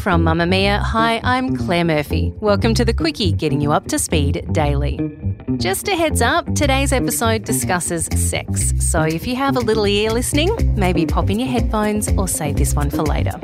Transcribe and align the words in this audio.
From 0.00 0.24
Mamamia, 0.24 0.80
hi, 0.80 1.20
I'm 1.22 1.54
Claire 1.54 1.84
Murphy. 1.84 2.32
Welcome 2.40 2.72
to 2.72 2.86
the 2.86 2.94
Quicky, 2.94 3.36
getting 3.36 3.60
you 3.60 3.70
up 3.72 3.84
to 3.88 3.98
speed 3.98 4.46
daily. 4.50 4.98
Just 5.58 5.88
a 5.88 5.94
heads 5.94 6.22
up, 6.22 6.54
today's 6.54 6.90
episode 6.90 7.44
discusses 7.44 8.06
sex, 8.16 8.72
so 8.78 9.02
if 9.02 9.26
you 9.26 9.36
have 9.36 9.56
a 9.56 9.60
little 9.60 9.86
ear 9.86 10.10
listening, 10.10 10.74
maybe 10.74 11.04
pop 11.04 11.28
in 11.28 11.38
your 11.38 11.50
headphones 11.50 12.08
or 12.12 12.26
save 12.26 12.56
this 12.56 12.72
one 12.72 12.88
for 12.88 13.02
later. 13.02 13.38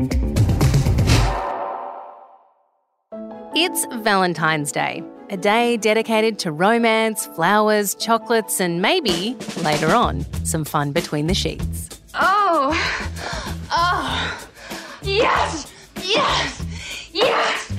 It's 3.54 3.84
Valentine's 4.02 4.72
Day, 4.72 5.02
a 5.28 5.36
day 5.36 5.76
dedicated 5.76 6.38
to 6.38 6.52
romance, 6.52 7.26
flowers, 7.26 7.94
chocolates, 7.94 8.60
and 8.60 8.80
maybe, 8.80 9.36
later 9.62 9.94
on, 9.94 10.24
some 10.46 10.64
fun 10.64 10.92
between 10.92 11.26
the 11.26 11.34
sheets. 11.34 11.90
Oh, 12.14 12.72
oh, 13.70 14.48
yes, 15.02 15.70
yes, 16.06 17.10
yes, 17.12 17.72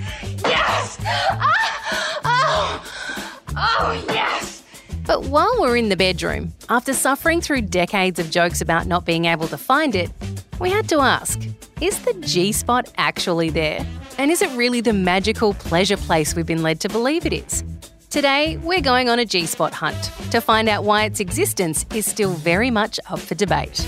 yes, 0.45 0.97
ah, 1.03 2.20
oh, 2.25 3.44
oh, 3.56 4.06
yes. 4.09 4.64
But 5.06 5.25
while 5.25 5.56
we're 5.59 5.78
in 5.78 5.89
the 5.89 5.95
bedroom, 5.95 6.53
after 6.70 6.94
suffering 6.94 7.39
through 7.39 7.61
decades 7.61 8.20
of 8.20 8.30
jokes 8.30 8.61
about 8.61 8.88
not 8.88 9.05
being 9.05 9.25
able 9.25 9.48
to 9.48 9.58
find 9.58 9.95
it, 9.95 10.11
we 10.59 10.70
had 10.70 10.89
to 10.89 11.00
ask 11.00 11.42
is 11.80 12.00
the 12.03 12.14
G 12.22 12.52
spot 12.52 12.92
actually 12.98 13.52
there? 13.52 13.86
And 14.17 14.31
is 14.31 14.42
it 14.42 14.50
really 14.58 14.81
the 14.81 14.94
magical 14.94 15.53
pleasure 15.53 15.98
place 15.98 16.36
we've 16.36 16.45
been 16.45 16.64
led 16.64 16.80
to 16.81 16.89
believe 16.89 17.25
it 17.25 17.33
is? 17.33 17.64
Today, 18.09 18.58
we're 18.58 18.81
going 18.81 19.09
on 19.09 19.20
a 19.20 19.25
G 19.25 19.45
spot 19.45 19.73
hunt 19.73 20.11
to 20.31 20.42
find 20.42 20.67
out 20.67 20.83
why 20.83 21.03
its 21.03 21.20
existence 21.20 21.86
is 21.94 22.05
still 22.05 22.33
very 22.33 22.72
much 22.72 23.00
up 23.09 23.20
for 23.20 23.36
debate. 23.36 23.88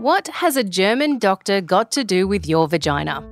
What 0.00 0.28
has 0.28 0.56
a 0.56 0.64
German 0.64 1.18
doctor 1.18 1.60
got 1.60 1.92
to 1.92 2.04
do 2.04 2.26
with 2.26 2.46
your 2.46 2.66
vagina? 2.66 3.22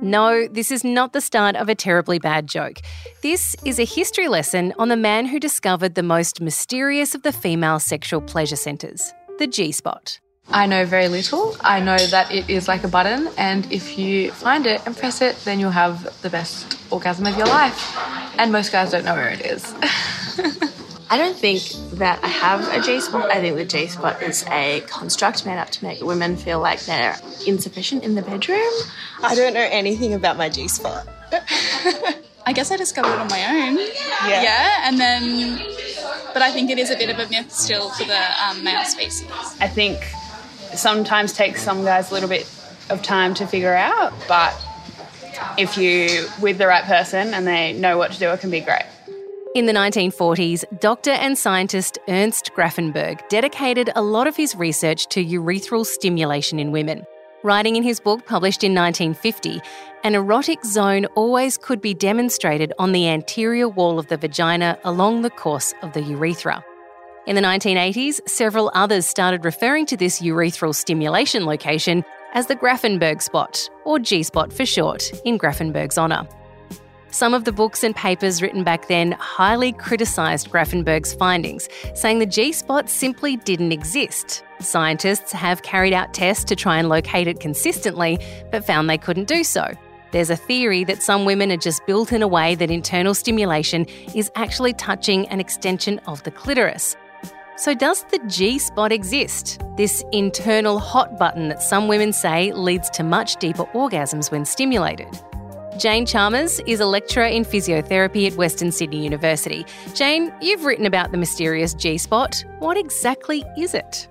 No, 0.00 0.48
this 0.48 0.70
is 0.70 0.82
not 0.82 1.12
the 1.12 1.20
start 1.20 1.56
of 1.56 1.68
a 1.68 1.74
terribly 1.74 2.18
bad 2.18 2.46
joke. 2.46 2.78
This 3.22 3.54
is 3.66 3.78
a 3.78 3.84
history 3.84 4.26
lesson 4.26 4.72
on 4.78 4.88
the 4.88 4.96
man 4.96 5.26
who 5.26 5.38
discovered 5.38 5.96
the 5.96 6.02
most 6.02 6.40
mysterious 6.40 7.14
of 7.14 7.22
the 7.22 7.32
female 7.32 7.78
sexual 7.78 8.22
pleasure 8.22 8.56
centres, 8.56 9.12
the 9.38 9.46
G 9.46 9.72
spot. 9.72 10.18
I 10.48 10.64
know 10.64 10.86
very 10.86 11.08
little. 11.08 11.54
I 11.60 11.80
know 11.80 11.98
that 11.98 12.32
it 12.32 12.48
is 12.48 12.66
like 12.66 12.82
a 12.82 12.88
button, 12.88 13.28
and 13.36 13.70
if 13.70 13.98
you 13.98 14.32
find 14.32 14.64
it 14.64 14.80
and 14.86 14.96
press 14.96 15.20
it, 15.20 15.36
then 15.44 15.60
you'll 15.60 15.70
have 15.70 16.18
the 16.22 16.30
best 16.30 16.78
orgasm 16.90 17.26
of 17.26 17.36
your 17.36 17.46
life. 17.46 17.94
And 18.38 18.50
most 18.50 18.72
guys 18.72 18.92
don't 18.92 19.04
know 19.04 19.14
where 19.14 19.28
it 19.28 19.42
is. 19.42 19.74
I 21.12 21.18
don't 21.18 21.36
think 21.36 21.62
that 21.98 22.22
I 22.22 22.28
have 22.28 22.72
a 22.72 22.80
G 22.80 23.00
spot. 23.00 23.30
I 23.32 23.40
think 23.40 23.56
the 23.56 23.64
G 23.64 23.88
spot 23.88 24.22
is 24.22 24.44
a 24.48 24.80
construct 24.86 25.44
made 25.44 25.58
up 25.58 25.68
to 25.70 25.84
make 25.84 26.00
women 26.00 26.36
feel 26.36 26.60
like 26.60 26.80
they're 26.82 27.16
insufficient 27.44 28.04
in 28.04 28.14
the 28.14 28.22
bedroom. 28.22 28.70
I 29.20 29.34
don't 29.34 29.52
know 29.52 29.68
anything 29.70 30.14
about 30.14 30.36
my 30.36 30.48
G 30.48 30.68
spot. 30.78 31.08
I 32.46 32.52
guess 32.52 32.70
I 32.70 32.76
discovered 32.76 33.12
it 33.12 33.18
on 33.18 33.26
my 33.26 33.44
own. 33.44 33.76
Yeah. 33.76 34.42
Yeah, 34.42 34.88
and 34.88 35.00
then, 35.00 35.58
but 36.32 36.42
I 36.42 36.52
think 36.52 36.70
it 36.70 36.78
is 36.78 36.90
a 36.90 36.96
bit 36.96 37.10
of 37.10 37.18
a 37.18 37.28
myth 37.28 37.50
still 37.50 37.90
for 37.90 38.04
the 38.04 38.44
um, 38.44 38.62
male 38.62 38.84
species. 38.84 39.28
I 39.60 39.66
think 39.66 39.98
sometimes 40.74 41.32
takes 41.32 41.60
some 41.62 41.84
guys 41.84 42.12
a 42.12 42.14
little 42.14 42.28
bit 42.28 42.48
of 42.88 43.02
time 43.02 43.34
to 43.34 43.46
figure 43.48 43.74
out, 43.74 44.12
but 44.28 44.54
if 45.58 45.76
you 45.76 46.28
with 46.40 46.58
the 46.58 46.68
right 46.68 46.84
person 46.84 47.34
and 47.34 47.46
they 47.46 47.72
know 47.72 47.98
what 47.98 48.12
to 48.12 48.18
do, 48.20 48.30
it 48.30 48.38
can 48.40 48.50
be 48.50 48.60
great. 48.60 48.84
In 49.56 49.66
the 49.66 49.72
1940s, 49.72 50.62
doctor 50.78 51.10
and 51.10 51.36
scientist 51.36 51.98
Ernst 52.06 52.52
Grafenberg 52.54 53.28
dedicated 53.28 53.90
a 53.96 54.00
lot 54.00 54.28
of 54.28 54.36
his 54.36 54.54
research 54.54 55.08
to 55.08 55.24
urethral 55.24 55.84
stimulation 55.84 56.60
in 56.60 56.70
women. 56.70 57.04
Writing 57.42 57.74
in 57.74 57.82
his 57.82 57.98
book 57.98 58.24
published 58.26 58.62
in 58.62 58.76
1950, 58.76 59.60
an 60.04 60.14
erotic 60.14 60.64
zone 60.64 61.06
always 61.16 61.58
could 61.58 61.80
be 61.80 61.94
demonstrated 61.94 62.72
on 62.78 62.92
the 62.92 63.08
anterior 63.08 63.68
wall 63.68 63.98
of 63.98 64.06
the 64.06 64.16
vagina 64.16 64.78
along 64.84 65.22
the 65.22 65.30
course 65.30 65.74
of 65.82 65.94
the 65.94 66.02
urethra. 66.02 66.64
In 67.26 67.34
the 67.34 67.42
1980s, 67.42 68.20
several 68.28 68.70
others 68.72 69.04
started 69.04 69.44
referring 69.44 69.84
to 69.86 69.96
this 69.96 70.20
urethral 70.20 70.72
stimulation 70.72 71.44
location 71.44 72.04
as 72.34 72.46
the 72.46 72.54
Grafenberg 72.54 73.20
spot, 73.20 73.68
or 73.84 73.98
G 73.98 74.22
spot 74.22 74.52
for 74.52 74.64
short, 74.64 75.10
in 75.24 75.38
Grafenberg's 75.38 75.98
honour. 75.98 76.28
Some 77.12 77.34
of 77.34 77.44
the 77.44 77.52
books 77.52 77.82
and 77.82 77.94
papers 77.94 78.40
written 78.40 78.62
back 78.62 78.86
then 78.86 79.12
highly 79.12 79.72
criticised 79.72 80.50
Grafenberg's 80.50 81.12
findings, 81.12 81.68
saying 81.94 82.20
the 82.20 82.26
G 82.26 82.52
spot 82.52 82.88
simply 82.88 83.36
didn't 83.36 83.72
exist. 83.72 84.44
Scientists 84.60 85.32
have 85.32 85.62
carried 85.62 85.92
out 85.92 86.14
tests 86.14 86.44
to 86.44 86.54
try 86.54 86.78
and 86.78 86.88
locate 86.88 87.26
it 87.26 87.40
consistently, 87.40 88.18
but 88.52 88.64
found 88.64 88.88
they 88.88 88.98
couldn't 88.98 89.26
do 89.26 89.42
so. 89.42 89.72
There's 90.12 90.30
a 90.30 90.36
theory 90.36 90.84
that 90.84 91.02
some 91.02 91.24
women 91.24 91.50
are 91.50 91.56
just 91.56 91.84
built 91.86 92.12
in 92.12 92.22
a 92.22 92.28
way 92.28 92.54
that 92.54 92.70
internal 92.70 93.14
stimulation 93.14 93.86
is 94.14 94.30
actually 94.36 94.72
touching 94.74 95.28
an 95.28 95.40
extension 95.40 95.98
of 96.06 96.22
the 96.22 96.30
clitoris. 96.30 96.96
So, 97.56 97.74
does 97.74 98.04
the 98.04 98.20
G 98.26 98.58
spot 98.58 98.92
exist? 98.92 99.60
This 99.76 100.02
internal 100.12 100.78
hot 100.78 101.18
button 101.18 101.48
that 101.48 101.62
some 101.62 101.88
women 101.88 102.12
say 102.12 102.52
leads 102.52 102.88
to 102.90 103.02
much 103.02 103.36
deeper 103.36 103.64
orgasms 103.66 104.30
when 104.30 104.44
stimulated. 104.44 105.08
Jane 105.80 106.04
Chalmers 106.04 106.60
is 106.66 106.80
a 106.80 106.84
lecturer 106.84 107.24
in 107.24 107.42
physiotherapy 107.42 108.30
at 108.30 108.36
Western 108.36 108.70
Sydney 108.70 109.02
University. 109.02 109.64
Jane, 109.94 110.30
you've 110.42 110.66
written 110.66 110.84
about 110.84 111.10
the 111.10 111.16
mysterious 111.16 111.72
G 111.72 111.96
spot. 111.96 112.44
What 112.58 112.76
exactly 112.76 113.44
is 113.56 113.72
it? 113.72 114.06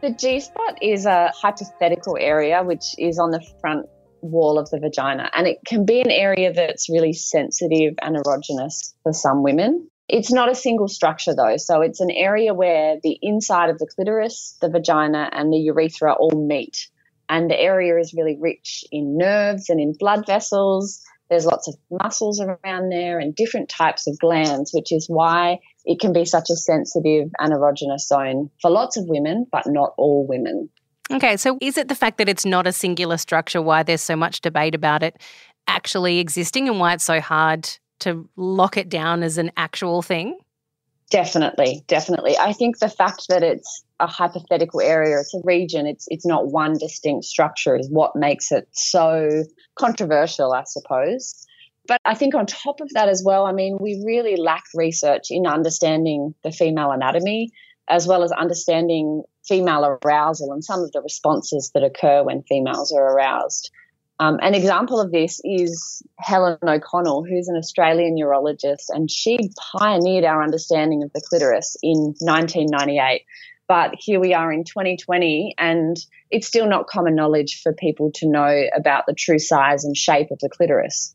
The 0.00 0.12
G 0.12 0.40
spot 0.40 0.78
is 0.80 1.04
a 1.04 1.30
hypothetical 1.36 2.16
area 2.18 2.62
which 2.62 2.94
is 2.96 3.18
on 3.18 3.32
the 3.32 3.46
front 3.60 3.84
wall 4.22 4.58
of 4.58 4.70
the 4.70 4.80
vagina, 4.80 5.28
and 5.34 5.46
it 5.46 5.58
can 5.66 5.84
be 5.84 6.00
an 6.00 6.10
area 6.10 6.54
that's 6.54 6.88
really 6.88 7.12
sensitive 7.12 7.92
and 8.00 8.16
erogenous 8.16 8.94
for 9.02 9.12
some 9.12 9.42
women. 9.42 9.90
It's 10.08 10.32
not 10.32 10.50
a 10.50 10.54
single 10.54 10.88
structure 10.88 11.34
though, 11.34 11.58
so 11.58 11.82
it's 11.82 12.00
an 12.00 12.10
area 12.10 12.54
where 12.54 12.96
the 13.02 13.18
inside 13.20 13.68
of 13.68 13.78
the 13.78 13.86
clitoris, 13.94 14.56
the 14.62 14.70
vagina, 14.70 15.28
and 15.32 15.52
the 15.52 15.58
urethra 15.58 16.14
all 16.14 16.30
meet 16.30 16.88
and 17.28 17.50
the 17.50 17.60
area 17.60 17.98
is 17.98 18.14
really 18.14 18.36
rich 18.40 18.84
in 18.90 19.16
nerves 19.16 19.68
and 19.68 19.80
in 19.80 19.94
blood 19.98 20.26
vessels. 20.26 21.02
There's 21.30 21.46
lots 21.46 21.68
of 21.68 21.74
muscles 21.90 22.40
around 22.40 22.90
there 22.90 23.18
and 23.18 23.34
different 23.34 23.68
types 23.68 24.06
of 24.06 24.18
glands, 24.18 24.70
which 24.74 24.92
is 24.92 25.06
why 25.08 25.60
it 25.84 25.98
can 25.98 26.12
be 26.12 26.24
such 26.24 26.50
a 26.50 26.56
sensitive 26.56 27.30
anerogenous 27.40 28.00
zone 28.00 28.50
for 28.60 28.70
lots 28.70 28.96
of 28.96 29.04
women, 29.06 29.46
but 29.50 29.64
not 29.66 29.94
all 29.96 30.26
women. 30.26 30.68
Okay, 31.10 31.36
so 31.36 31.58
is 31.60 31.78
it 31.78 31.88
the 31.88 31.94
fact 31.94 32.18
that 32.18 32.28
it's 32.28 32.44
not 32.44 32.66
a 32.66 32.72
singular 32.72 33.16
structure 33.16 33.62
why 33.62 33.82
there's 33.82 34.02
so 34.02 34.16
much 34.16 34.40
debate 34.40 34.74
about 34.74 35.02
it 35.02 35.20
actually 35.66 36.18
existing 36.18 36.68
and 36.68 36.78
why 36.80 36.94
it's 36.94 37.04
so 37.04 37.20
hard 37.20 37.68
to 38.00 38.28
lock 38.36 38.76
it 38.76 38.88
down 38.88 39.22
as 39.22 39.38
an 39.38 39.52
actual 39.56 40.02
thing? 40.02 40.38
Definitely, 41.10 41.84
definitely. 41.86 42.36
I 42.38 42.52
think 42.52 42.78
the 42.78 42.88
fact 42.88 43.26
that 43.28 43.42
it's 43.42 43.84
a 44.02 44.06
hypothetical 44.06 44.80
area, 44.80 45.20
it's 45.20 45.32
a 45.34 45.40
region, 45.44 45.86
it's 45.86 46.06
it's 46.08 46.26
not 46.26 46.48
one 46.48 46.74
distinct 46.78 47.24
structure 47.24 47.76
is 47.76 47.88
what 47.88 48.16
makes 48.16 48.52
it 48.52 48.68
so 48.72 49.44
controversial, 49.76 50.52
I 50.52 50.64
suppose. 50.64 51.46
But 51.86 52.00
I 52.04 52.14
think 52.14 52.34
on 52.34 52.46
top 52.46 52.80
of 52.80 52.90
that 52.94 53.08
as 53.08 53.22
well, 53.24 53.44
I 53.46 53.52
mean, 53.52 53.78
we 53.80 54.02
really 54.04 54.36
lack 54.36 54.64
research 54.74 55.30
in 55.30 55.46
understanding 55.46 56.34
the 56.44 56.52
female 56.52 56.90
anatomy 56.90 57.52
as 57.88 58.06
well 58.06 58.22
as 58.22 58.32
understanding 58.32 59.22
female 59.44 59.98
arousal 60.04 60.52
and 60.52 60.64
some 60.64 60.80
of 60.80 60.92
the 60.92 61.02
responses 61.02 61.72
that 61.74 61.82
occur 61.82 62.22
when 62.22 62.42
females 62.42 62.92
are 62.92 63.14
aroused. 63.14 63.70
Um, 64.20 64.38
an 64.40 64.54
example 64.54 65.00
of 65.00 65.10
this 65.10 65.40
is 65.42 66.00
Helen 66.18 66.58
O'Connell, 66.62 67.24
who's 67.24 67.48
an 67.48 67.56
Australian 67.56 68.16
urologist, 68.16 68.84
and 68.90 69.10
she 69.10 69.50
pioneered 69.76 70.24
our 70.24 70.44
understanding 70.44 71.02
of 71.02 71.12
the 71.12 71.20
clitoris 71.28 71.76
in 71.82 72.14
1998. 72.20 73.24
But 73.72 73.94
here 73.98 74.20
we 74.20 74.34
are 74.34 74.52
in 74.52 74.64
2020, 74.64 75.54
and 75.56 75.96
it's 76.30 76.46
still 76.46 76.68
not 76.68 76.88
common 76.88 77.14
knowledge 77.14 77.62
for 77.62 77.72
people 77.72 78.10
to 78.16 78.28
know 78.28 78.64
about 78.76 79.04
the 79.06 79.14
true 79.14 79.38
size 79.38 79.84
and 79.84 79.96
shape 79.96 80.30
of 80.30 80.38
the 80.40 80.50
clitoris. 80.50 81.14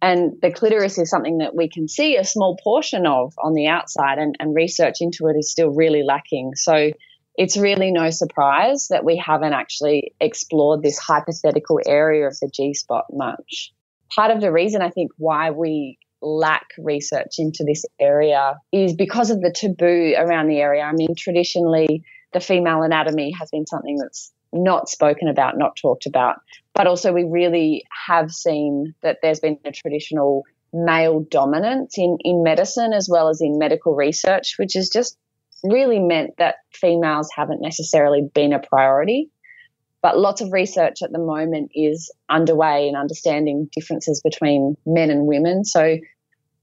And 0.00 0.32
the 0.40 0.50
clitoris 0.50 0.96
is 0.96 1.10
something 1.10 1.38
that 1.38 1.54
we 1.54 1.68
can 1.68 1.88
see 1.88 2.16
a 2.16 2.24
small 2.24 2.56
portion 2.64 3.06
of 3.06 3.34
on 3.44 3.52
the 3.52 3.66
outside, 3.66 4.16
and, 4.16 4.34
and 4.40 4.54
research 4.54 5.02
into 5.02 5.26
it 5.26 5.36
is 5.36 5.50
still 5.52 5.68
really 5.68 6.02
lacking. 6.02 6.52
So 6.54 6.90
it's 7.36 7.58
really 7.58 7.92
no 7.92 8.08
surprise 8.08 8.88
that 8.88 9.04
we 9.04 9.18
haven't 9.18 9.52
actually 9.52 10.14
explored 10.22 10.82
this 10.82 10.98
hypothetical 10.98 11.80
area 11.86 12.26
of 12.26 12.38
the 12.40 12.50
G 12.50 12.72
spot 12.72 13.08
much. 13.12 13.74
Part 14.16 14.30
of 14.30 14.40
the 14.40 14.50
reason 14.50 14.80
I 14.80 14.88
think 14.88 15.10
why 15.18 15.50
we 15.50 15.98
lack 16.22 16.68
research 16.78 17.36
into 17.38 17.64
this 17.64 17.84
area 17.98 18.56
is 18.72 18.94
because 18.94 19.30
of 19.30 19.40
the 19.40 19.52
taboo 19.52 20.14
around 20.16 20.48
the 20.48 20.58
area. 20.58 20.82
I 20.82 20.92
mean, 20.92 21.14
traditionally, 21.16 22.04
the 22.32 22.40
female 22.40 22.82
anatomy 22.82 23.32
has 23.38 23.50
been 23.50 23.66
something 23.66 23.96
that's 23.96 24.32
not 24.52 24.88
spoken 24.88 25.28
about, 25.28 25.58
not 25.58 25.76
talked 25.76 26.06
about. 26.06 26.36
But 26.74 26.86
also, 26.86 27.12
we 27.12 27.24
really 27.24 27.84
have 28.06 28.30
seen 28.30 28.94
that 29.02 29.18
there's 29.22 29.40
been 29.40 29.58
a 29.64 29.72
traditional 29.72 30.44
male 30.72 31.20
dominance 31.30 31.98
in, 31.98 32.16
in 32.20 32.42
medicine 32.42 32.92
as 32.92 33.08
well 33.10 33.28
as 33.28 33.40
in 33.40 33.58
medical 33.58 33.94
research, 33.94 34.54
which 34.56 34.74
has 34.74 34.88
just 34.88 35.16
really 35.64 35.98
meant 35.98 36.36
that 36.38 36.56
females 36.72 37.28
haven't 37.34 37.60
necessarily 37.60 38.28
been 38.34 38.52
a 38.52 38.60
priority. 38.60 39.30
But 40.02 40.18
lots 40.18 40.40
of 40.40 40.52
research 40.52 41.02
at 41.02 41.12
the 41.12 41.18
moment 41.18 41.72
is 41.74 42.10
underway 42.28 42.88
in 42.88 42.96
understanding 42.96 43.68
differences 43.74 44.22
between 44.22 44.76
men 44.86 45.10
and 45.10 45.26
women. 45.26 45.64
So 45.64 45.98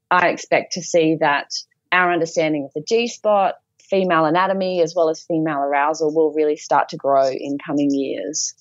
I 0.10 0.30
expect 0.30 0.74
to 0.74 0.82
see 0.82 1.18
that 1.20 1.52
our 1.92 2.12
understanding 2.12 2.66
of 2.66 2.72
the 2.74 2.82
G 2.82 3.08
spot, 3.08 3.56
female 3.80 4.26
anatomy, 4.26 4.82
as 4.82 4.94
well 4.96 5.10
as 5.10 5.24
female 5.24 5.60
arousal 5.60 6.14
will 6.14 6.34
really 6.34 6.58
start 6.58 6.90
to 6.90 6.98
grow 6.98 7.30
in 7.30 7.58
coming 7.64 7.90
years. 7.92 8.54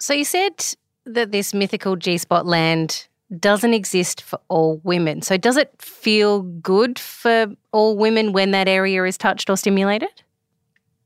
So 0.00 0.14
you 0.14 0.24
said 0.24 0.64
that 1.04 1.32
this 1.32 1.52
mythical 1.52 1.96
G 1.96 2.18
spot 2.18 2.46
land 2.46 3.06
doesn't 3.38 3.74
exist 3.74 4.22
for 4.22 4.40
all 4.48 4.80
women. 4.84 5.22
So 5.22 5.36
does 5.36 5.56
it 5.56 5.74
feel 5.80 6.42
good 6.42 6.98
for 6.98 7.48
all 7.72 7.96
women 7.96 8.32
when 8.32 8.52
that 8.52 8.68
area 8.68 9.04
is 9.04 9.18
touched 9.18 9.50
or 9.50 9.56
stimulated? 9.56 10.22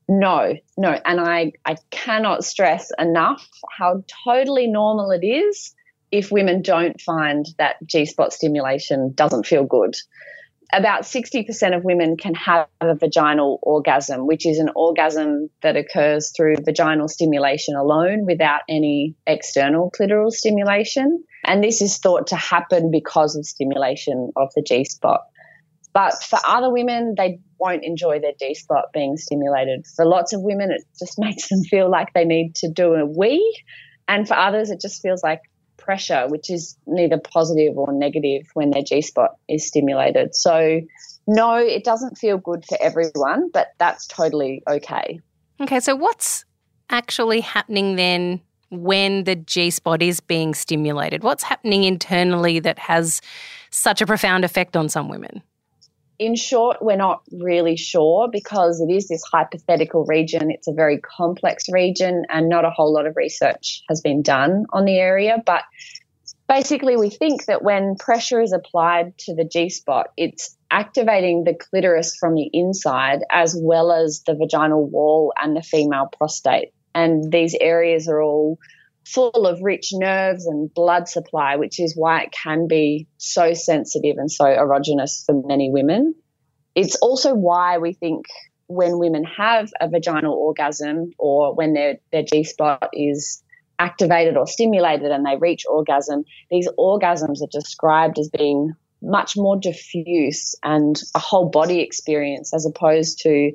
No, 0.09 0.55
no. 0.77 0.99
And 1.05 1.21
I, 1.21 1.53
I 1.65 1.77
cannot 1.91 2.45
stress 2.45 2.91
enough 2.99 3.47
how 3.71 4.05
totally 4.25 4.67
normal 4.67 5.11
it 5.11 5.25
is 5.25 5.75
if 6.11 6.31
women 6.31 6.61
don't 6.63 7.01
find 7.01 7.47
that 7.59 7.77
G 7.87 8.05
spot 8.05 8.33
stimulation 8.33 9.13
doesn't 9.15 9.47
feel 9.47 9.65
good 9.65 9.95
about 10.73 11.03
60% 11.03 11.77
of 11.77 11.85
women 11.85 12.17
can 12.17 12.35
have 12.35 12.67
a 12.81 12.95
vaginal 12.95 13.59
orgasm, 13.63 14.27
which 14.27 14.47
is 14.47 14.59
an 14.59 14.71
orgasm 14.75 15.51
that 15.63 15.77
occurs 15.77 16.33
through 16.35 16.57
vaginal 16.65 17.09
stimulation 17.09 17.77
alone 17.77 18.25
without 18.25 18.63
any 18.69 19.15
external 19.27 19.91
clitoral 19.91 20.31
stimulation. 20.31 21.25
And 21.45 21.63
this 21.63 21.83
is 21.83 21.99
thought 21.99 22.29
to 22.29 22.37
happen 22.37 22.91
because 22.91 23.37
of 23.37 23.45
stimulation 23.45 24.33
of 24.37 24.51
the 24.57 24.63
G 24.63 24.85
spot. 24.85 25.23
But 25.93 26.23
for 26.23 26.39
other 26.43 26.73
women, 26.73 27.15
they 27.17 27.41
won't 27.63 27.85
enjoy 27.85 28.19
their 28.19 28.33
G 28.39 28.55
spot 28.55 28.87
being 28.93 29.17
stimulated. 29.17 29.87
For 29.95 30.05
lots 30.05 30.33
of 30.33 30.43
women, 30.43 30.73
it 30.73 30.83
just 30.99 31.19
makes 31.19 31.49
them 31.49 31.63
feel 31.63 31.89
like 31.89 32.13
they 32.13 32.25
need 32.25 32.57
to 32.57 32.69
do 32.69 32.95
a 32.95 33.07
wee. 33.07 33.63
And 34.09 34.27
for 34.27 34.35
others, 34.35 34.71
it 34.71 34.81
just 34.81 35.01
feels 35.01 35.23
like 35.23 35.41
pressure, 35.79 36.27
which 36.29 36.51
is 36.51 36.77
neither 36.87 37.19
positive 37.19 37.79
or 37.79 37.93
negative 37.93 38.43
when 38.55 38.71
their 38.71 38.83
G 38.83 39.01
spot 39.01 39.37
is 39.49 39.67
stimulated. 39.67 40.35
So, 40.35 40.81
no, 41.27 41.57
it 41.57 41.85
doesn't 41.85 42.19
feel 42.19 42.37
good 42.37 42.65
for 42.69 42.77
everyone, 42.81 43.51
but 43.53 43.69
that's 43.79 44.07
totally 44.07 44.63
okay. 44.69 45.21
Okay, 45.61 45.81
so 45.81 45.95
what's 45.95 46.45
actually 46.91 47.41
happening 47.41 47.97
then 47.97 48.41
when 48.71 49.25
the 49.25 49.37
G 49.37 49.71
spot 49.71 50.03
is 50.03 50.21
being 50.21 50.55
stimulated? 50.55 51.23
What's 51.23 51.45
happening 51.45 51.85
internally 51.85 52.59
that 52.61 52.79
has 52.81 53.21
such 53.71 54.01
a 54.01 54.07
profound 54.07 54.45
effect 54.45 54.77
on 54.77 54.89
some 54.89 55.09
women? 55.09 55.43
In 56.19 56.37
short, 56.37 56.79
we're 56.81 56.97
not 56.97 57.23
really 57.33 57.77
sure 57.77 58.29
because 58.31 58.81
it 58.81 58.93
is 58.93 59.09
this 59.09 59.23
hypothetical 59.31 60.05
region. 60.05 60.51
It's 60.51 60.69
a 60.69 60.73
very 60.73 60.99
complex 60.99 61.65
region, 61.71 62.25
and 62.29 62.49
not 62.49 62.65
a 62.65 62.71
whole 62.71 62.93
lot 62.93 63.07
of 63.07 63.17
research 63.17 63.83
has 63.89 64.01
been 64.01 64.23
done 64.23 64.67
on 64.73 64.85
the 64.85 64.97
area. 64.97 65.43
But 65.45 65.63
basically, 66.49 66.97
we 66.97 67.11
think 67.11 67.47
that 67.47 67.63
when 67.63 67.97
pressure 67.97 68.41
is 68.41 68.53
applied 68.53 69.17
to 69.19 69.35
the 69.35 69.45
G 69.45 69.69
spot, 69.69 70.09
it's 70.17 70.57
activating 70.71 71.45
the 71.45 71.55
clitoris 71.55 72.17
from 72.17 72.35
the 72.35 72.49
inside 72.53 73.21
as 73.31 73.57
well 73.59 73.93
as 73.93 74.23
the 74.27 74.35
vaginal 74.35 74.89
wall 74.89 75.33
and 75.41 75.57
the 75.57 75.63
female 75.63 76.09
prostate. 76.17 76.73
And 76.95 77.33
these 77.33 77.57
areas 77.59 78.09
are 78.09 78.23
all 78.23 78.59
full 79.07 79.47
of 79.47 79.63
rich 79.63 79.91
nerves 79.93 80.47
and 80.47 80.73
blood 80.73 81.09
supply, 81.09 81.57
which 81.57 81.81
is 81.81 81.95
why 81.97 82.23
it 82.23 82.33
can 82.33 82.67
be 82.69 83.07
so 83.19 83.55
sensitive 83.55 84.17
and 84.19 84.31
so 84.31 84.45
erogenous 84.45 85.25
for 85.25 85.43
many 85.47 85.71
women. 85.71 86.15
It's 86.75 86.97
also 86.97 87.35
why 87.35 87.79
we 87.79 87.93
think 87.93 88.27
when 88.67 88.99
women 88.99 89.25
have 89.25 89.71
a 89.81 89.89
vaginal 89.89 90.35
orgasm 90.35 91.11
or 91.19 91.55
when 91.55 91.75
their, 91.75 91.99
their 92.11 92.23
G 92.23 92.45
spot 92.45 92.91
is 92.93 93.43
activated 93.79 94.37
or 94.37 94.47
stimulated 94.47 95.11
and 95.11 95.27
they 95.27 95.37
reach 95.37 95.65
orgasm, 95.69 96.25
these 96.51 96.69
orgasms 96.79 97.43
are 97.43 97.51
described 97.51 98.19
as 98.19 98.31
being 98.31 98.73
much 99.03 99.37
more 99.37 99.59
diffuse 99.59 100.55
and 100.63 101.01
a 101.15 101.19
whole 101.19 101.49
body 101.49 101.81
experience 101.81 102.55
as 102.55 102.65
opposed 102.65 103.21
to 103.23 103.51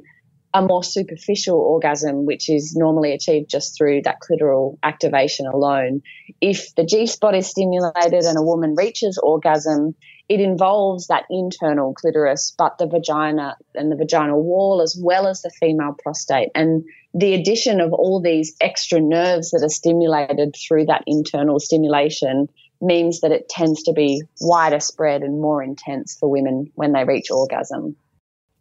a 0.54 0.62
more 0.62 0.84
superficial 0.84 1.60
orgasm, 1.60 2.26
which 2.26 2.50
is 2.50 2.76
normally 2.76 3.14
achieved 3.14 3.50
just 3.50 3.78
through 3.78 4.02
that 4.04 4.18
clitoral 4.20 4.78
activation 4.82 5.46
alone. 5.46 6.02
If 6.42 6.74
the 6.76 6.86
G 6.86 7.06
spot 7.06 7.36
is 7.36 7.48
stimulated 7.48 8.24
and 8.24 8.38
a 8.38 8.42
woman 8.42 8.76
reaches 8.76 9.20
orgasm, 9.22 9.96
it 10.30 10.40
involves 10.40 11.08
that 11.08 11.26
internal 11.30 11.94
clitoris, 11.94 12.54
but 12.58 12.78
the 12.78 12.88
vagina 12.88 13.56
and 13.76 13.92
the 13.92 13.96
vaginal 13.96 14.42
wall, 14.42 14.82
as 14.82 15.00
well 15.02 15.28
as 15.28 15.42
the 15.42 15.50
female 15.50 15.96
prostate. 16.02 16.50
And 16.54 16.84
the 17.14 17.34
addition 17.34 17.80
of 17.80 17.94
all 17.94 18.22
these 18.22 18.56
extra 18.60 19.00
nerves 19.00 19.52
that 19.52 19.64
are 19.64 19.70
stimulated 19.70 20.56
through 20.56 20.86
that 20.86 21.04
internal 21.08 21.60
stimulation 21.60 22.48
means 22.82 23.22
that 23.22 23.32
it 23.32 23.50
tends 23.50 23.84
to 23.84 23.94
be 23.94 24.22
wider 24.42 24.80
spread 24.80 25.24
and 25.24 25.42
more 25.42 25.64
intense 25.64 26.18
for 26.20 26.30
women 26.30 26.72
when 26.76 26.92
they 26.92 27.06
reach 27.06 27.32
orgasm. 27.32 27.96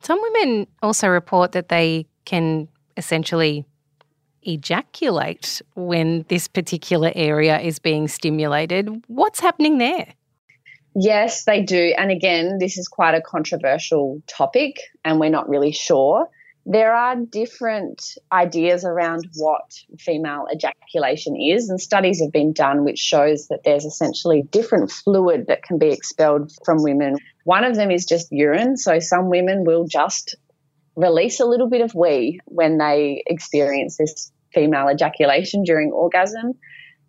Some 0.01 0.21
women 0.23 0.67
also 0.83 1.09
report 1.09 1.53
that 1.53 1.69
they 1.69 2.07
can 2.25 2.69
essentially 2.97 3.65
ejaculate 4.43 5.61
when 5.75 6.25
this 6.29 6.49
particular 6.49 7.13
area 7.15 7.59
is 7.59 7.79
being 7.79 8.09
stimulated. 8.09 9.05
What's 9.09 9.41
happening 9.41 9.79
there? 9.79 10.07
Yes, 10.95 11.45
they 11.45 11.63
do. 11.63 11.95
And 11.99 12.11
again, 12.11 12.59
this 12.59 12.79
is 12.79 12.89
quite 12.89 13.15
a 13.15 13.21
controversial 13.21 14.23
topic, 14.27 14.77
and 15.05 15.21
we're 15.21 15.31
not 15.31 15.49
really 15.49 15.73
sure. 15.73 16.29
There 16.69 16.93
are 16.93 17.15
different 17.15 18.03
ideas 18.33 18.85
around 18.85 19.29
what 19.37 19.73
female 20.01 20.47
ejaculation 20.53 21.37
is, 21.37 21.71
and 21.71 21.81
studies 21.81 22.21
have 22.21 22.33
been 22.33 22.53
done 22.53 22.85
which 22.85 22.99
shows 22.99 23.47
that 23.49 23.61
there's 23.65 23.85
essentially 23.85 24.43
different 24.51 24.91
fluid 24.91 25.47
that 25.47 25.63
can 25.63 25.79
be 25.79 25.91
expelled 25.91 26.51
from 26.65 26.83
women. 26.83 27.19
One 27.45 27.63
of 27.63 27.77
them 27.77 27.93
is 27.93 28.05
just 28.05 28.33
urine, 28.33 28.77
so 28.77 28.99
some 28.99 29.31
women 29.31 29.63
will 29.65 29.87
just 29.87 30.35
release 30.97 31.39
a 31.39 31.47
little 31.47 31.71
bit 31.71 31.83
of 31.83 31.95
wee 31.95 32.41
when 32.47 32.79
they 32.79 33.23
experience 33.27 33.97
this 33.97 34.33
female 34.53 34.89
ejaculation 34.89 35.63
during 35.63 35.93
orgasm. 35.93 36.55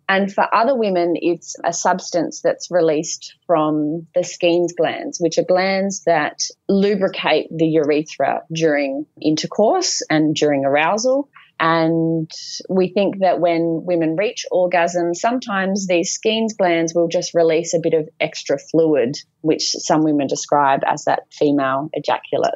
And 0.08 0.32
for 0.32 0.46
other 0.54 0.74
women, 0.74 1.14
it's 1.16 1.54
a 1.62 1.72
substance 1.72 2.40
that's 2.40 2.70
released 2.70 3.34
from 3.46 4.06
the 4.14 4.24
Skene's 4.24 4.72
glands, 4.72 5.18
which 5.20 5.36
are 5.36 5.44
glands 5.44 6.04
that 6.04 6.40
lubricate 6.66 7.48
the 7.54 7.66
urethra 7.66 8.42
during 8.50 9.04
intercourse 9.20 10.02
and 10.08 10.34
during 10.34 10.64
arousal. 10.64 11.28
And 11.60 12.30
we 12.70 12.88
think 12.88 13.18
that 13.18 13.40
when 13.40 13.82
women 13.84 14.16
reach 14.16 14.46
orgasm, 14.50 15.12
sometimes 15.12 15.86
these 15.86 16.12
Skene's 16.12 16.54
glands 16.54 16.94
will 16.94 17.08
just 17.08 17.34
release 17.34 17.74
a 17.74 17.80
bit 17.82 17.94
of 17.94 18.08
extra 18.18 18.58
fluid, 18.58 19.18
which 19.42 19.72
some 19.72 20.04
women 20.04 20.26
describe 20.26 20.80
as 20.86 21.04
that 21.04 21.24
female 21.32 21.90
ejaculate. 21.92 22.54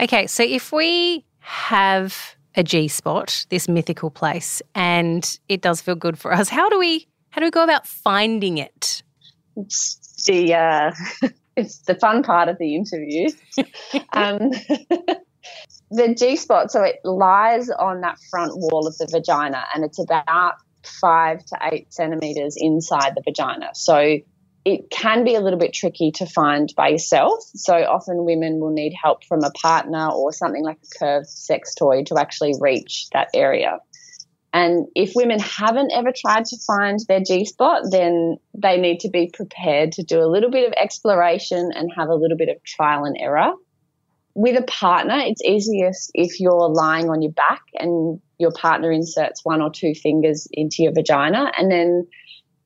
Okay, 0.00 0.26
so 0.28 0.42
if 0.44 0.72
we 0.72 1.26
have 1.40 2.36
a 2.58 2.62
G 2.62 2.88
spot, 2.88 3.46
this 3.48 3.68
mythical 3.68 4.10
place, 4.10 4.60
and 4.74 5.38
it 5.48 5.62
does 5.62 5.80
feel 5.80 5.94
good 5.94 6.18
for 6.18 6.32
us. 6.32 6.50
How 6.50 6.68
do 6.68 6.78
we 6.78 7.06
how 7.30 7.40
do 7.40 7.46
we 7.46 7.50
go 7.50 7.64
about 7.64 7.86
finding 7.86 8.58
it? 8.58 9.02
it's 9.58 10.24
the 10.26 10.54
uh, 10.54 10.92
it's 11.56 11.78
the 11.82 11.94
fun 11.94 12.22
part 12.22 12.48
of 12.48 12.58
the 12.58 12.74
interview. 12.74 13.28
um, 14.12 14.50
the 15.90 16.14
G 16.14 16.36
spot, 16.36 16.70
so 16.70 16.82
it 16.82 16.96
lies 17.04 17.70
on 17.70 18.00
that 18.02 18.18
front 18.30 18.52
wall 18.56 18.86
of 18.86 18.96
the 18.98 19.08
vagina, 19.10 19.64
and 19.74 19.84
it's 19.84 19.98
about 19.98 20.54
five 21.00 21.44
to 21.44 21.58
eight 21.72 21.92
centimeters 21.92 22.54
inside 22.56 23.14
the 23.14 23.22
vagina. 23.24 23.70
So 23.74 24.18
it 24.64 24.90
can 24.90 25.24
be 25.24 25.34
a 25.34 25.40
little 25.40 25.58
bit 25.58 25.72
tricky 25.72 26.10
to 26.12 26.26
find 26.26 26.72
by 26.76 26.88
yourself. 26.88 27.42
So 27.54 27.74
often 27.74 28.24
women 28.24 28.60
will 28.60 28.72
need 28.72 28.92
help 29.00 29.24
from 29.24 29.42
a 29.42 29.50
partner 29.50 30.10
or 30.10 30.32
something 30.32 30.64
like 30.64 30.78
a 30.78 30.98
curved 30.98 31.28
sex 31.28 31.74
toy 31.74 32.04
to 32.04 32.18
actually 32.18 32.54
reach 32.60 33.08
that 33.12 33.28
area. 33.34 33.78
And 34.52 34.86
if 34.94 35.12
women 35.14 35.38
haven't 35.40 35.92
ever 35.92 36.10
tried 36.14 36.46
to 36.46 36.56
find 36.66 36.98
their 37.06 37.20
G 37.20 37.44
spot, 37.44 37.82
then 37.90 38.38
they 38.54 38.78
need 38.78 39.00
to 39.00 39.10
be 39.10 39.30
prepared 39.32 39.92
to 39.92 40.02
do 40.02 40.20
a 40.20 40.26
little 40.26 40.50
bit 40.50 40.66
of 40.66 40.72
exploration 40.72 41.70
and 41.74 41.92
have 41.96 42.08
a 42.08 42.14
little 42.14 42.36
bit 42.36 42.48
of 42.48 42.62
trial 42.64 43.04
and 43.04 43.16
error. 43.20 43.52
With 44.34 44.56
a 44.56 44.64
partner, 44.64 45.18
it's 45.18 45.42
easiest 45.42 46.10
if 46.14 46.40
you're 46.40 46.68
lying 46.68 47.10
on 47.10 47.22
your 47.22 47.32
back 47.32 47.62
and 47.74 48.20
your 48.38 48.52
partner 48.52 48.90
inserts 48.90 49.44
one 49.44 49.60
or 49.60 49.70
two 49.70 49.94
fingers 49.94 50.46
into 50.52 50.82
your 50.82 50.92
vagina 50.92 51.50
and 51.58 51.70
then 51.70 52.06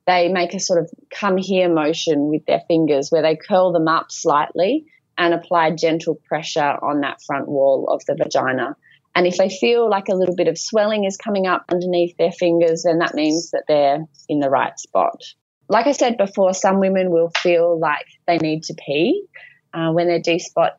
they 0.05 0.29
make 0.29 0.53
a 0.53 0.59
sort 0.59 0.79
of 0.79 0.89
come 1.13 1.37
here 1.37 1.73
motion 1.73 2.29
with 2.29 2.45
their 2.45 2.61
fingers 2.67 3.09
where 3.09 3.21
they 3.21 3.35
curl 3.35 3.71
them 3.71 3.87
up 3.87 4.11
slightly 4.11 4.85
and 5.17 5.33
apply 5.33 5.71
gentle 5.71 6.15
pressure 6.27 6.61
on 6.61 7.01
that 7.01 7.21
front 7.25 7.47
wall 7.47 7.87
of 7.89 8.01
the 8.05 8.15
vagina. 8.15 8.75
And 9.15 9.27
if 9.27 9.37
they 9.37 9.49
feel 9.49 9.89
like 9.89 10.07
a 10.09 10.15
little 10.15 10.35
bit 10.35 10.47
of 10.47 10.57
swelling 10.57 11.05
is 11.05 11.17
coming 11.17 11.45
up 11.45 11.65
underneath 11.71 12.17
their 12.17 12.31
fingers, 12.31 12.83
then 12.83 12.97
that 12.99 13.13
means 13.13 13.51
that 13.51 13.65
they're 13.67 14.05
in 14.27 14.39
the 14.39 14.49
right 14.49 14.77
spot. 14.79 15.21
Like 15.69 15.87
I 15.87 15.91
said 15.91 16.17
before, 16.17 16.53
some 16.53 16.79
women 16.79 17.11
will 17.11 17.31
feel 17.37 17.79
like 17.79 18.05
they 18.27 18.37
need 18.37 18.63
to 18.63 18.73
pee 18.73 19.25
uh, 19.73 19.91
when 19.91 20.07
their 20.07 20.19
G 20.19 20.39
spot 20.39 20.73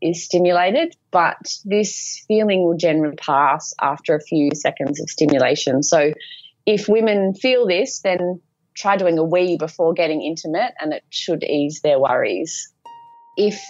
is 0.00 0.24
stimulated, 0.24 0.94
but 1.10 1.36
this 1.64 2.24
feeling 2.28 2.62
will 2.62 2.76
generally 2.76 3.16
pass 3.16 3.74
after 3.80 4.14
a 4.14 4.20
few 4.20 4.50
seconds 4.54 5.00
of 5.00 5.08
stimulation. 5.08 5.82
So 5.82 6.12
if 6.66 6.88
women 6.88 7.34
feel 7.34 7.66
this, 7.66 8.00
then 8.00 8.40
try 8.74 8.96
doing 8.96 9.18
a 9.18 9.24
wee 9.24 9.56
before 9.56 9.94
getting 9.94 10.22
intimate 10.22 10.72
and 10.80 10.92
it 10.92 11.04
should 11.10 11.44
ease 11.44 11.80
their 11.82 11.98
worries. 11.98 12.72
If 13.36 13.60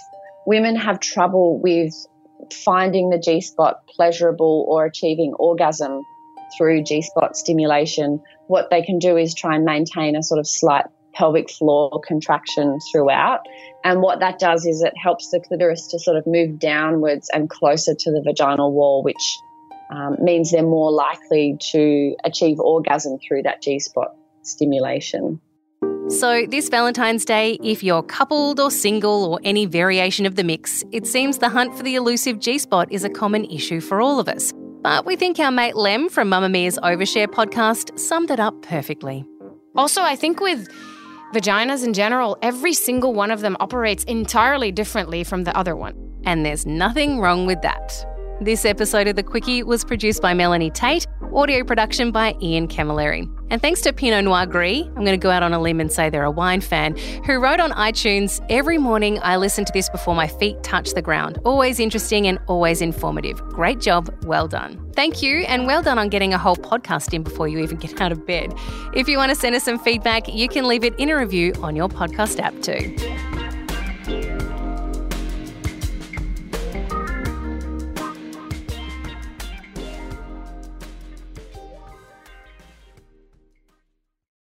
women 0.47 0.77
have 0.77 1.01
trouble 1.01 1.61
with 1.61 1.93
finding 2.65 3.11
the 3.11 3.19
G 3.19 3.41
spot 3.41 3.87
pleasurable 3.87 4.67
or 4.69 4.85
achieving 4.85 5.35
orgasm 5.39 6.03
through 6.57 6.85
G 6.85 7.03
spot 7.03 7.37
stimulation, 7.37 8.23
what 8.47 8.71
they 8.71 8.83
can 8.83 8.99
do 8.99 9.17
is 9.17 9.35
try 9.35 9.57
and 9.57 9.65
maintain 9.65 10.17
a 10.17 10.23
sort 10.23 10.39
of 10.39 10.47
slight 10.47 10.87
pelvic 11.15 11.51
floor 11.51 12.01
contraction 12.07 12.79
throughout. 12.91 13.41
And 13.85 14.03
what 14.03 14.21
that 14.21 14.39
does 14.39 14.67
is 14.67 14.83
it 14.83 14.95
helps 14.97 15.31
the 15.31 15.41
clitoris 15.41 15.89
to 15.89 15.99
sort 15.99 16.17
of 16.17 16.27
move 16.27 16.59
downwards 16.59 17.31
and 17.33 17.49
closer 17.49 17.95
to 17.95 18.11
the 18.11 18.23
vaginal 18.25 18.73
wall, 18.73 19.03
which 19.03 19.39
um, 19.91 20.17
means 20.21 20.51
they're 20.51 20.63
more 20.63 20.91
likely 20.91 21.57
to 21.73 22.17
achieve 22.25 22.59
orgasm 22.59 23.19
through 23.19 23.43
that 23.43 23.63
G 23.63 23.79
spot 23.79 24.17
stimulation. 24.47 25.41
So, 26.09 26.45
this 26.47 26.69
Valentine's 26.69 27.25
Day, 27.25 27.59
if 27.63 27.83
you're 27.83 28.03
coupled 28.03 28.61
or 28.61 28.71
single 28.71 29.25
or 29.25 29.41
any 29.43 29.65
variation 29.65 30.27
of 30.27 30.35
the 30.35 30.45
mix, 30.45 30.85
it 30.93 31.07
seems 31.07 31.39
the 31.39 31.49
hunt 31.49 31.75
for 31.75 31.83
the 31.83 31.95
elusive 31.95 32.41
G 32.41 32.59
spot 32.59 32.93
is 32.93 33.05
a 33.05 33.09
common 33.09 33.47
issue 33.47 33.81
for 33.81 34.03
all 34.03 34.21
of 34.21 34.29
us. 34.29 34.53
But 34.83 35.07
we 35.07 35.17
think 35.17 35.39
our 35.39 35.51
mate 35.51 35.77
Lem 35.77 36.11
from 36.11 36.29
Mamamia's 36.29 36.79
Overshare 36.83 37.27
podcast 37.27 37.99
summed 37.99 38.31
it 38.31 38.39
up 38.39 38.61
perfectly. 38.61 39.25
Also, 39.75 40.03
I 40.03 40.15
think 40.15 40.41
with 40.41 40.69
vaginas 41.35 41.83
in 41.83 41.95
general, 41.95 42.37
every 42.43 42.75
single 42.75 43.15
one 43.15 43.31
of 43.31 43.41
them 43.41 43.57
operates 43.61 44.05
entirely 44.05 44.71
differently 44.71 45.25
from 45.25 45.45
the 45.45 45.57
other 45.57 45.75
one. 45.75 45.95
And 46.25 46.45
there's 46.45 46.67
nothing 46.67 47.19
wrong 47.19 47.47
with 47.47 47.63
that. 47.63 48.05
This 48.43 48.67
episode 48.67 49.09
of 49.09 49.17
The 49.17 49.23
Quicky 49.23 49.63
was 49.63 49.85
produced 49.85 50.21
by 50.21 50.35
Melanie 50.35 50.71
Tait, 50.71 51.07
audio 51.35 51.65
production 51.65 52.13
by 52.13 52.37
Ian 52.43 52.69
Camilleri. 52.69 53.27
And 53.51 53.61
thanks 53.61 53.81
to 53.83 53.93
Pinot 53.93 54.25
Noir 54.25 54.47
Gris, 54.47 54.83
I'm 54.87 55.05
going 55.05 55.07
to 55.07 55.17
go 55.17 55.31
out 55.31 55.43
on 55.43 55.53
a 55.53 55.61
limb 55.61 55.81
and 55.81 55.93
say 55.93 56.11
they're 56.11 56.25
a 56.25 56.31
wine 56.31 56.61
fan, 56.61 56.97
who 57.27 57.35
wrote 57.39 57.61
on 57.61 57.71
iTunes 57.73 58.45
Every 58.49 58.79
morning 58.79 59.19
I 59.23 59.37
listen 59.37 59.65
to 59.65 59.73
this 59.73 59.89
before 59.89 60.15
my 60.15 60.27
feet 60.27 60.63
touch 60.63 60.93
the 60.95 61.03
ground. 61.03 61.39
Always 61.45 61.79
interesting 61.79 62.27
and 62.27 62.39
always 62.47 62.81
informative. 62.81 63.41
Great 63.49 63.81
job. 63.81 64.13
Well 64.25 64.49
done. 64.49 64.81
Thank 64.95 65.23
you, 65.23 65.41
and 65.41 65.67
well 65.67 65.83
done 65.83 65.99
on 65.99 66.09
getting 66.09 66.33
a 66.35 66.39
whole 66.39 66.57
podcast 66.57 67.13
in 67.13 67.23
before 67.23 67.49
you 67.49 67.59
even 67.59 67.77
get 67.85 68.01
out 68.01 68.13
of 68.13 68.27
bed. 68.27 68.55
If 68.95 69.09
you 69.09 69.19
want 69.19 69.31
to 69.31 69.37
send 69.37 69.55
us 69.55 69.65
some 69.65 69.79
feedback, 69.79 70.29
you 70.29 70.49
can 70.49 70.67
leave 70.67 70.85
it 70.85 70.95
in 70.99 71.11
a 71.11 71.17
review 71.17 71.53
on 71.63 71.77
your 71.77 71.89
podcast 71.89 72.39
app 72.41 72.61
too. 72.63 72.97